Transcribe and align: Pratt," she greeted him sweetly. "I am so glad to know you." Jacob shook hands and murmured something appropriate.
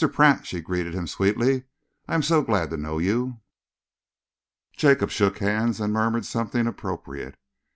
Pratt," 0.11 0.47
she 0.47 0.61
greeted 0.61 0.95
him 0.95 1.05
sweetly. 1.05 1.65
"I 2.07 2.15
am 2.15 2.23
so 2.23 2.41
glad 2.41 2.71
to 2.71 2.75
know 2.77 2.97
you." 2.97 3.39
Jacob 4.75 5.11
shook 5.11 5.37
hands 5.37 5.79
and 5.79 5.93
murmured 5.93 6.25
something 6.25 6.65
appropriate. 6.65 7.37